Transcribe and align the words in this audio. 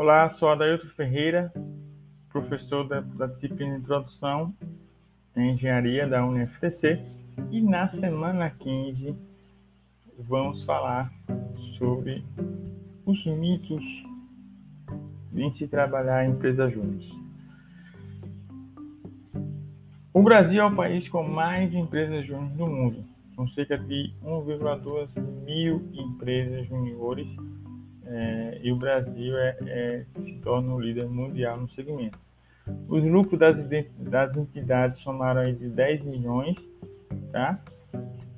Olá, 0.00 0.30
sou 0.30 0.48
Adailton 0.48 0.86
Ferreira, 0.90 1.52
professor 2.30 2.86
da, 2.86 3.00
da 3.00 3.26
disciplina 3.26 3.78
Introdução 3.78 4.54
em 5.34 5.54
Engenharia 5.54 6.06
da 6.06 6.24
UniFTC 6.24 7.04
e 7.50 7.60
na 7.60 7.88
semana 7.88 8.48
15 8.48 9.16
vamos 10.16 10.62
falar 10.62 11.12
sobre 11.76 12.24
os 13.04 13.26
mitos 13.26 13.82
em 15.34 15.50
se 15.50 15.66
trabalhar 15.66 16.24
em 16.24 16.30
empresas 16.30 16.72
júnior. 16.72 17.02
O 20.14 20.22
Brasil 20.22 20.62
é 20.62 20.64
o 20.64 20.76
país 20.76 21.08
com 21.08 21.24
mais 21.24 21.74
empresas 21.74 22.24
júnior 22.24 22.50
do 22.50 22.68
mundo. 22.68 23.04
São 23.34 23.48
cerca 23.48 23.76
de 23.76 24.12
1,2 24.22 25.08
mil 25.44 25.90
empresas 25.92 26.68
juniores 26.68 27.36
é, 28.10 28.58
e 28.62 28.72
o 28.72 28.76
Brasil 28.76 29.36
é, 29.36 29.56
é, 29.66 30.04
se 30.22 30.32
torna 30.40 30.74
o 30.74 30.80
líder 30.80 31.06
mundial 31.06 31.58
no 31.58 31.68
segmento. 31.70 32.18
Os 32.88 33.04
lucros 33.04 33.38
das, 33.38 33.62
das 33.98 34.36
entidades 34.36 35.00
somaram 35.00 35.42
aí 35.42 35.54
de 35.54 35.68
10 35.68 36.02
milhões, 36.02 36.56
tá? 37.30 37.60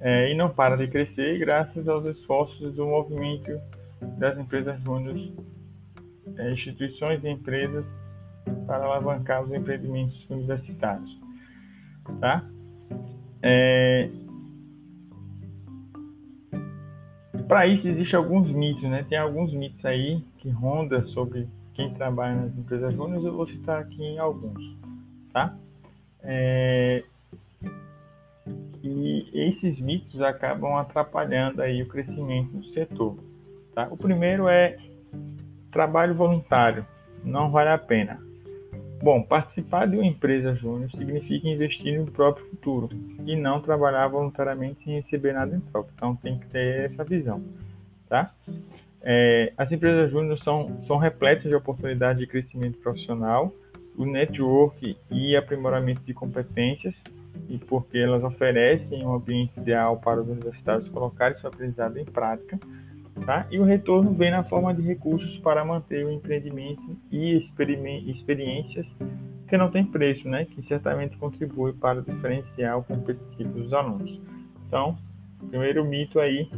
É, 0.00 0.32
e 0.32 0.34
não 0.34 0.48
para 0.48 0.76
de 0.76 0.88
crescer 0.88 1.38
graças 1.38 1.86
aos 1.88 2.04
esforços 2.06 2.74
do 2.74 2.86
movimento 2.86 3.60
das 4.18 4.36
empresas 4.38 4.80
júniores, 4.80 5.32
é, 6.36 6.52
instituições 6.52 7.22
e 7.22 7.28
empresas 7.28 7.86
para 8.66 8.84
alavancar 8.84 9.42
os 9.42 9.52
empreendimentos 9.52 10.28
universitários, 10.30 11.18
tá? 12.20 12.44
É, 13.42 14.08
Para 17.50 17.66
isso 17.66 17.88
existem 17.88 18.16
alguns 18.16 18.48
mitos, 18.48 18.84
né? 18.84 19.04
Tem 19.08 19.18
alguns 19.18 19.52
mitos 19.52 19.84
aí 19.84 20.22
que 20.38 20.48
rondam 20.48 21.04
sobre 21.06 21.48
quem 21.74 21.92
trabalha 21.92 22.42
nas 22.42 22.56
empresas 22.56 22.94
júnior, 22.94 23.26
eu 23.26 23.34
vou 23.34 23.44
citar 23.44 23.80
aqui 23.80 24.16
alguns, 24.18 24.78
tá? 25.32 25.56
É... 26.22 27.02
E 28.84 29.28
esses 29.34 29.80
mitos 29.80 30.22
acabam 30.22 30.76
atrapalhando 30.76 31.60
aí 31.60 31.82
o 31.82 31.88
crescimento 31.88 32.52
do 32.52 32.64
setor, 32.66 33.18
tá? 33.74 33.88
O 33.90 33.96
primeiro 33.96 34.48
é 34.48 34.78
trabalho 35.72 36.14
voluntário, 36.14 36.86
não 37.24 37.50
vale 37.50 37.70
a 37.70 37.78
pena. 37.78 38.29
Bom, 39.02 39.22
participar 39.22 39.86
de 39.86 39.96
uma 39.96 40.04
empresa 40.04 40.54
júnior 40.54 40.90
significa 40.90 41.48
investir 41.48 41.98
no 41.98 42.10
próprio 42.10 42.46
futuro 42.50 42.88
e 43.24 43.34
não 43.34 43.60
trabalhar 43.60 44.06
voluntariamente 44.08 44.84
sem 44.84 44.96
receber 44.96 45.32
nada 45.32 45.56
em 45.56 45.60
troca. 45.60 45.90
Então 45.94 46.14
tem 46.16 46.38
que 46.38 46.46
ter 46.48 46.90
essa 46.90 47.02
visão, 47.02 47.42
tá? 48.08 48.34
É, 49.00 49.54
as 49.56 49.72
empresas 49.72 50.10
júnior 50.10 50.38
são, 50.40 50.82
são 50.86 50.98
repletas 50.98 51.44
de 51.44 51.54
oportunidades 51.54 52.20
de 52.20 52.26
crescimento 52.26 52.78
profissional, 52.78 53.50
o 53.96 54.04
network 54.04 54.94
e 55.10 55.34
aprimoramento 55.34 56.02
de 56.02 56.12
competências, 56.12 56.94
e 57.48 57.56
porque 57.56 57.96
elas 57.96 58.22
oferecem 58.22 59.04
um 59.04 59.14
ambiente 59.14 59.58
ideal 59.58 59.96
para 59.96 60.20
os 60.20 60.28
universitários 60.28 60.88
colocarem 60.90 61.38
seu 61.38 61.48
aprendizado 61.48 61.96
em 61.98 62.04
prática 62.04 62.58
Tá? 63.24 63.46
E 63.50 63.58
o 63.58 63.64
retorno 63.64 64.12
vem 64.12 64.30
na 64.30 64.42
forma 64.42 64.74
de 64.74 64.82
recursos 64.82 65.38
para 65.38 65.64
manter 65.64 66.04
o 66.04 66.10
empreendimento 66.10 66.96
e 67.10 67.36
experiências 67.36 68.96
que 69.46 69.56
não 69.56 69.70
tem 69.70 69.84
preço, 69.84 70.28
né? 70.28 70.46
que 70.46 70.64
certamente 70.64 71.16
contribui 71.16 71.72
para 71.72 71.98
o 71.98 72.02
diferencial 72.02 72.84
competitivo 72.84 73.52
dos 73.52 73.72
alunos. 73.72 74.18
Então, 74.66 74.96
primeiro 75.48 75.84
mito 75.84 76.20
aí, 76.20 76.48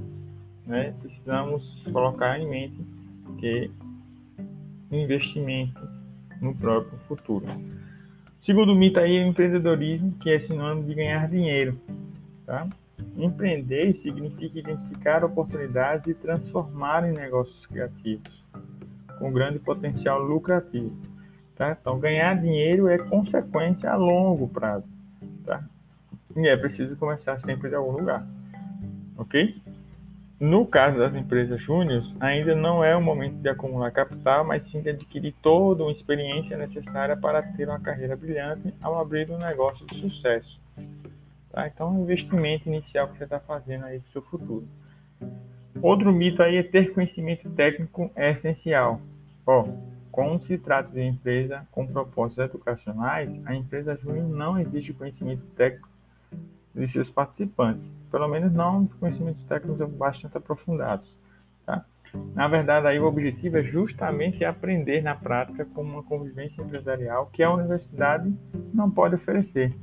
né? 0.67 0.95
precisamos 1.01 1.83
colocar 1.91 2.39
em 2.39 2.49
mente 2.49 2.81
que 3.39 3.71
investimento 4.91 5.81
no 6.41 6.55
próprio 6.55 6.99
futuro. 7.09 7.47
Segundo 8.45 8.75
mito 8.75 8.99
aí 8.99 9.17
é 9.17 9.25
o 9.25 9.29
empreendedorismo, 9.29 10.13
que 10.21 10.31
é 10.31 10.39
sinônimo 10.39 10.87
de 10.87 10.95
ganhar 10.95 11.29
dinheiro. 11.29 11.81
Tá? 12.45 12.69
Empreender 13.17 13.95
significa 13.97 14.59
identificar 14.59 15.25
oportunidades 15.25 16.07
e 16.07 16.15
transformar 16.15 17.09
em 17.09 17.13
negócios 17.13 17.67
criativos, 17.67 18.45
com 19.19 19.33
grande 19.33 19.59
potencial 19.59 20.21
lucrativo. 20.23 20.97
Tá? 21.55 21.77
Então, 21.79 21.99
ganhar 21.99 22.41
dinheiro 22.41 22.89
é 22.89 22.99
consequência 22.99 23.91
a 23.91 23.97
longo 23.97 24.49
prazo. 24.49 24.87
Tá? 25.45 25.63
E 26.37 26.49
é 26.49 26.57
preciso 26.57 26.97
começar 26.97 27.39
sempre 27.39 27.69
de 27.69 27.75
algum 27.75 27.93
lugar. 27.93 28.27
Ok? 29.19 29.55
No 30.41 30.67
caso 30.67 30.99
das 30.99 31.15
empresas 31.15 31.63
júniores, 31.63 32.05
ainda 32.19 32.55
não 32.55 32.83
é 32.83 32.97
o 32.97 33.01
momento 33.01 33.37
de 33.37 33.49
acumular 33.49 33.93
capital, 33.93 34.45
mas 34.45 34.67
sim 34.67 34.81
de 34.81 34.91
adquirir 34.91 35.33
toda 35.41 35.85
uma 35.85 35.93
experiência 35.93 36.57
necessária 36.57 37.17
para 37.17 37.43
ter 37.43 37.69
uma 37.69 37.79
carreira 37.79 38.17
brilhante 38.17 38.75
ao 38.83 38.99
abrir 38.99 39.31
um 39.31 39.39
negócio 39.39 39.87
de 39.87 40.01
sucesso. 40.01 40.62
Tá? 41.53 41.67
Então, 41.69 41.89
é 41.89 41.91
um 41.91 42.03
investimento 42.03 42.69
inicial 42.69 43.09
que 43.09 43.19
você 43.19 43.25
está 43.25 43.39
fazendo 43.39 43.85
aí 43.85 44.01
para 44.01 44.09
o 44.09 44.13
seu 44.13 44.23
futuro. 44.23 44.67
Outro 45.81 46.13
mito 46.13 46.43
aí 46.43 46.57
é 46.57 46.63
ter 46.63 46.93
conhecimento 46.93 47.49
técnico 47.51 48.11
é 48.17 48.31
essencial. 48.31 49.01
Ó, 49.47 49.67
como 50.11 50.41
se 50.41 50.59
trata 50.59 50.91
de 50.93 51.03
empresa 51.03 51.67
com 51.71 51.87
propósitos 51.87 52.45
educacionais, 52.45 53.41
a 53.47 53.55
empresa 53.55 53.97
júnior 53.97 54.29
não 54.29 54.59
exige 54.59 54.93
conhecimento 54.93 55.45
técnico 55.57 55.89
de 56.75 56.87
seus 56.89 57.11
participantes, 57.11 57.85
pelo 58.11 58.29
menos 58.29 58.53
não 58.53 58.87
conhecimentos 58.87 59.43
técnicos 59.45 59.89
bastante 59.91 60.37
aprofundados. 60.37 61.17
Tá? 61.67 61.85
Na 62.35 62.49
verdade, 62.49 62.87
aí 62.87 62.99
o 62.99 63.07
objetivo 63.07 63.59
é 63.59 63.63
justamente 63.63 64.45
aprender 64.45 65.03
na 65.03 65.15
prática 65.15 65.65
como 65.75 65.95
uma 65.95 66.03
convivência 66.03 66.63
empresarial 66.63 67.27
que 67.33 67.43
a 67.43 67.53
universidade 67.53 68.33
não 68.73 68.91
pode 68.91 69.15
oferecer. 69.15 69.75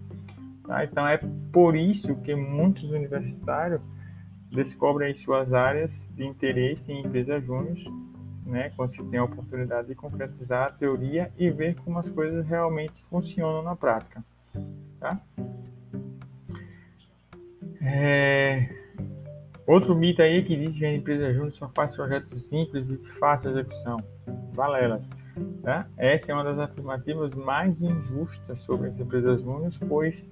Tá? 0.70 0.84
Então 0.84 1.08
é 1.08 1.20
por 1.52 1.76
isso 1.76 2.16
que 2.18 2.36
muitos 2.36 2.84
universitários 2.92 3.82
descobrem 4.52 5.16
suas 5.16 5.52
áreas 5.52 6.08
de 6.16 6.24
interesse 6.24 6.92
em 6.92 7.04
empresas 7.04 7.44
júnior, 7.44 7.76
né, 8.46 8.72
quando 8.76 8.92
se 8.92 9.04
tem 9.06 9.20
a 9.20 9.24
oportunidade 9.24 9.88
de 9.88 9.96
concretizar 9.96 10.68
a 10.68 10.70
teoria 10.70 11.32
e 11.40 11.50
ver 11.50 11.76
como 11.84 11.98
as 11.98 12.08
coisas 12.10 12.46
realmente 12.46 12.94
funcionam 13.10 13.64
na 13.64 13.76
prática. 13.76 14.24
Tá? 15.00 15.20
É... 17.82 18.70
Outro 19.66 19.96
mito 19.96 20.22
aí 20.22 20.44
que 20.44 20.56
diz 20.56 20.78
que 20.78 20.86
a 20.86 20.94
empresa 20.94 21.34
júnior 21.34 21.52
só 21.54 21.68
faz 21.76 21.96
projetos 21.96 22.48
simples 22.48 22.92
e 22.92 22.98
de 22.98 23.12
fácil 23.14 23.50
execução. 23.52 23.98
Valelas. 24.54 25.10
Tá? 25.64 25.88
Essa 25.98 26.32
é 26.32 26.36
uma 26.36 26.44
das 26.44 26.60
afirmativas 26.60 27.34
mais 27.34 27.82
injustas 27.82 28.60
sobre 28.60 28.90
as 28.90 29.00
empresas 29.00 29.42
júnior, 29.42 29.74
pois 29.88 30.28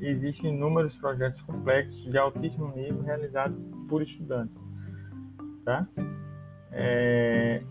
existem 0.00 0.54
inúmeros 0.54 0.94
projetos 0.96 1.40
complexos 1.42 2.02
de 2.04 2.16
altíssimo 2.18 2.74
nível 2.74 3.02
realizados 3.02 3.58
por 3.88 4.02
estudantes. 4.02 4.60
Tá? 5.64 5.86
É... 6.72 7.62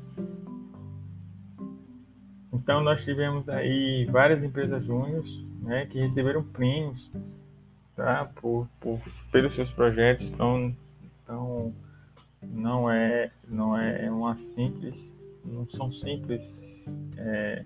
Então, 2.51 2.81
nós 2.81 3.03
tivemos 3.03 3.47
aí 3.47 4.05
várias 4.11 4.43
empresas 4.43 4.83
júniores 4.83 5.29
né, 5.61 5.85
que 5.85 5.99
receberam 5.99 6.43
prêmios 6.43 7.09
tá, 7.95 8.29
por, 8.41 8.67
por, 8.79 8.99
pelos 9.31 9.53
seus 9.55 9.71
projetos. 9.71 10.27
Então, 10.27 10.75
então, 11.23 11.73
não 12.41 12.89
é, 12.89 13.31
não 13.47 13.77
é 13.77 14.09
uma 14.09 14.35
simples, 14.35 15.15
não 15.43 15.67
são 15.69 15.91
simples 15.91 16.85
é, 17.17 17.65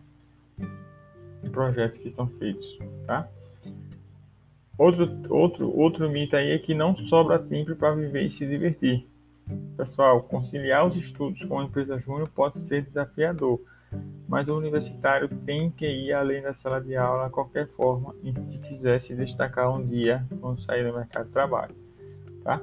projetos 1.52 1.98
que 2.00 2.12
são 2.12 2.28
feitos. 2.28 2.80
Tá? 3.06 3.28
Outro, 4.82 5.16
outro, 5.30 5.78
outro 5.78 6.10
mito 6.10 6.36
aí 6.36 6.54
é 6.54 6.58
que 6.58 6.74
não 6.74 6.98
sobra 6.98 7.38
tempo 7.38 7.76
para 7.76 7.94
viver 7.94 8.24
e 8.24 8.32
se 8.32 8.48
divertir. 8.48 9.08
Pessoal, 9.78 10.24
conciliar 10.24 10.88
os 10.88 10.96
estudos 10.96 11.44
com 11.44 11.60
a 11.60 11.66
empresa 11.66 12.00
júnior 12.00 12.28
pode 12.30 12.60
ser 12.62 12.82
desafiador, 12.82 13.62
mas 14.28 14.48
o 14.48 14.58
universitário 14.58 15.30
tem 15.46 15.70
que 15.70 15.86
ir 15.86 16.12
além 16.14 16.42
da 16.42 16.56
sala 16.56 16.82
de 16.82 16.96
aula 16.96 17.26
de 17.26 17.32
qualquer 17.32 17.68
forma 17.68 18.16
e 18.24 18.34
se 18.50 18.58
quiser 18.58 19.00
se 19.00 19.14
destacar 19.14 19.72
um 19.72 19.86
dia 19.86 20.26
quando 20.40 20.64
sair 20.64 20.84
do 20.84 20.98
mercado 20.98 21.28
de 21.28 21.32
trabalho. 21.32 21.76
Tá? 22.44 22.60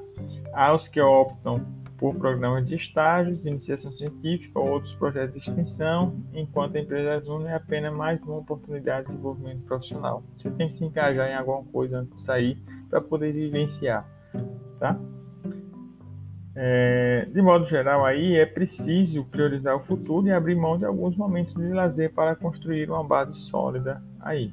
Há 0.53 0.75
os 0.75 0.89
que 0.89 1.01
optam 1.01 1.65
por 1.99 2.15
programas 2.15 2.65
de 2.65 2.77
estágios, 2.77 3.43
de 3.43 3.49
iniciação 3.49 3.93
científica 3.93 4.59
ou 4.59 4.71
outros 4.71 4.95
projetos 4.95 5.35
de 5.35 5.41
extensão, 5.51 6.15
enquanto 6.33 6.77
a 6.77 6.81
empresa 6.81 7.21
Júnior 7.25 7.51
é 7.51 7.55
apenas 7.57 7.93
mais 7.93 8.23
uma 8.23 8.37
oportunidade 8.37 9.07
de 9.07 9.13
desenvolvimento 9.13 9.65
profissional. 9.65 10.23
Você 10.37 10.49
tem 10.53 10.69
que 10.69 10.75
se 10.75 10.85
encajar 10.85 11.29
em 11.29 11.35
alguma 11.35 11.65
coisa 11.65 11.99
antes 11.99 12.17
de 12.17 12.23
sair 12.23 12.63
para 12.89 13.01
poder 13.01 13.33
vivenciar, 13.33 14.09
tá? 14.79 14.99
É, 16.55 17.29
de 17.33 17.43
modo 17.43 17.67
geral, 17.67 18.05
aí 18.05 18.37
é 18.37 18.47
preciso 18.47 19.25
priorizar 19.25 19.77
o 19.77 19.81
futuro 19.81 20.27
e 20.27 20.33
abrir 20.33 20.57
mão 20.57 20.79
de 20.79 20.85
alguns 20.85 21.17
momentos 21.17 21.55
de 21.55 21.69
lazer 21.69 22.13
para 22.13 22.35
construir 22.35 22.91
uma 22.91 23.05
base 23.05 23.37
sólida 23.39 24.03
aí, 24.21 24.53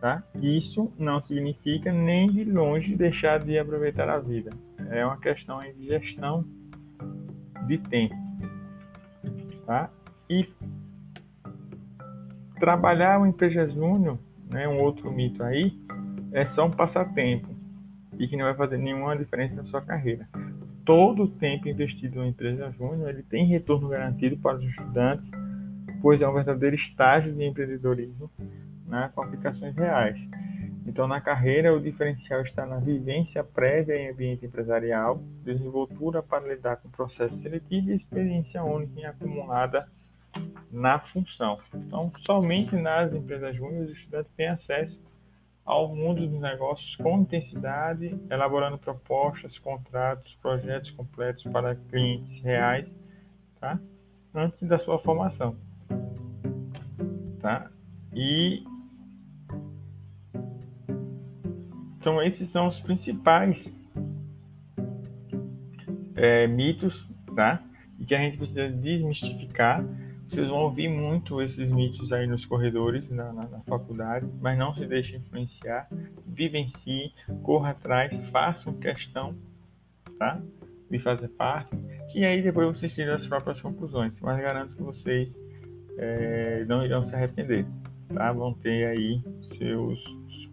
tá? 0.00 0.22
Isso 0.40 0.92
não 0.98 1.20
significa 1.20 1.92
nem 1.92 2.28
de 2.28 2.44
longe 2.44 2.96
deixar 2.96 3.40
de 3.40 3.58
aproveitar 3.58 4.08
a 4.08 4.18
vida. 4.18 4.50
É 4.90 5.04
uma 5.04 5.18
questão 5.18 5.58
de 5.60 5.86
gestão 5.86 6.44
de 7.66 7.78
tempo. 7.78 8.14
Tá? 9.66 9.90
E 10.28 10.48
trabalhar 12.58 13.18
uma 13.18 13.28
empresa 13.28 13.68
júnior, 13.68 14.18
né, 14.50 14.66
um 14.68 14.80
outro 14.80 15.10
mito 15.12 15.42
aí, 15.42 15.78
é 16.32 16.46
só 16.46 16.66
um 16.66 16.70
passatempo 16.70 17.48
e 18.18 18.26
que 18.26 18.36
não 18.36 18.46
vai 18.46 18.54
fazer 18.54 18.78
nenhuma 18.78 19.16
diferença 19.16 19.54
na 19.54 19.64
sua 19.64 19.80
carreira. 19.80 20.28
Todo 20.84 21.24
o 21.24 21.28
tempo 21.28 21.68
investido 21.68 22.22
em 22.22 22.28
empresa 22.28 22.70
júnior, 22.70 23.08
ele 23.10 23.22
tem 23.22 23.44
retorno 23.46 23.88
garantido 23.88 24.36
para 24.36 24.56
os 24.56 24.64
estudantes, 24.64 25.30
pois 26.00 26.20
é 26.22 26.28
um 26.28 26.32
verdadeiro 26.32 26.76
estágio 26.76 27.34
de 27.34 27.44
empreendedorismo 27.44 28.30
né, 28.86 29.10
com 29.14 29.22
aplicações 29.22 29.76
reais. 29.76 30.18
Então, 30.86 31.08
na 31.08 31.20
carreira, 31.20 31.76
o 31.76 31.80
diferencial 31.80 32.42
está 32.42 32.64
na 32.64 32.78
vivência 32.78 33.42
prévia 33.42 33.96
em 33.96 34.10
ambiente 34.10 34.46
empresarial, 34.46 35.20
desenvoltura 35.42 36.22
para 36.22 36.46
lidar 36.46 36.76
com 36.76 36.88
processo 36.88 37.36
seletivo 37.38 37.90
e 37.90 37.94
experiência 37.94 38.62
única 38.62 39.10
acumulada 39.10 39.88
na 40.70 41.00
função. 41.00 41.58
Então, 41.74 42.12
somente 42.24 42.76
nas 42.76 43.12
empresas 43.12 43.56
júnior, 43.56 43.88
o 43.88 43.92
estudante 43.92 44.28
tem 44.36 44.48
acesso 44.48 44.96
ao 45.64 45.88
mundo 45.94 46.24
dos 46.24 46.40
negócios 46.40 46.94
com 46.94 47.20
intensidade, 47.20 48.16
elaborando 48.30 48.78
propostas, 48.78 49.58
contratos, 49.58 50.38
projetos 50.40 50.92
completos 50.92 51.42
para 51.44 51.74
clientes 51.74 52.40
reais, 52.42 52.86
tá? 53.58 53.76
Antes 54.32 54.68
da 54.68 54.78
sua 54.78 55.00
formação, 55.00 55.56
tá? 57.40 57.68
E 58.14 58.62
então 62.06 62.22
esses 62.22 62.48
são 62.50 62.68
os 62.68 62.78
principais 62.78 63.68
é, 66.14 66.46
mitos, 66.46 66.94
tá? 67.34 67.60
E 67.98 68.04
que 68.04 68.14
a 68.14 68.18
gente 68.18 68.36
precisa 68.36 68.68
desmistificar 68.68 69.84
vocês 70.28 70.48
vão 70.48 70.58
ouvir 70.58 70.88
muito 70.88 71.40
esses 71.40 71.68
mitos 71.68 72.12
aí 72.12 72.26
nos 72.26 72.44
corredores, 72.44 73.08
na, 73.10 73.32
na, 73.32 73.48
na 73.48 73.60
faculdade, 73.60 74.26
mas 74.40 74.58
não 74.58 74.74
se 74.74 74.84
deixe 74.84 75.16
influenciar, 75.16 75.88
vivencie, 76.26 77.12
corra 77.42 77.70
atrás, 77.70 78.12
façam 78.30 78.72
questão, 78.74 79.36
tá? 80.18 80.40
De 80.90 80.98
fazer 80.98 81.28
parte, 81.28 81.76
e 82.12 82.24
aí 82.24 82.42
depois 82.42 82.76
vocês 82.76 82.92
tiram 82.92 83.14
as 83.14 83.26
próprias 83.26 83.60
conclusões, 83.60 84.12
mas 84.20 84.40
garanto 84.40 84.74
que 84.74 84.82
vocês 84.82 85.32
é, 85.96 86.64
não 86.68 86.84
irão 86.84 87.06
se 87.06 87.14
arrepender, 87.14 87.64
tá? 88.12 88.32
Vão 88.32 88.52
ter 88.52 88.86
aí 88.86 89.22
seus, 89.56 90.02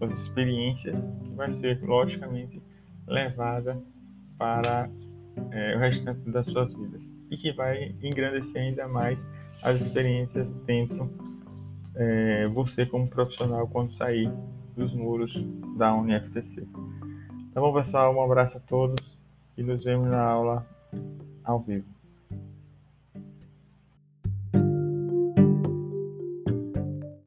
suas 0.07 0.21
experiências, 0.21 1.03
que 1.23 1.29
vai 1.31 1.51
ser, 1.53 1.81
logicamente, 1.83 2.61
levada 3.07 3.81
para 4.37 4.89
é, 5.51 5.75
o 5.75 5.79
restante 5.79 6.29
das 6.29 6.45
suas 6.47 6.73
vidas 6.73 7.01
e 7.29 7.37
que 7.37 7.51
vai 7.53 7.95
engrandecer 8.01 8.61
ainda 8.61 8.87
mais 8.87 9.27
as 9.61 9.81
experiências 9.81 10.51
dentro 10.65 11.09
é, 11.95 12.47
você 12.47 12.85
como 12.85 13.07
profissional 13.07 13.67
quando 13.67 13.93
sair 13.93 14.31
dos 14.75 14.93
muros 14.93 15.33
da 15.77 15.93
UniFTC. 15.93 16.67
Tá 17.53 17.61
bom, 17.61 17.73
pessoal? 17.73 18.15
Um 18.15 18.23
abraço 18.23 18.57
a 18.57 18.59
todos 18.61 19.17
e 19.55 19.63
nos 19.63 19.83
vemos 19.83 20.09
na 20.09 20.21
aula 20.21 20.67
ao 21.43 21.59
vivo. 21.59 21.92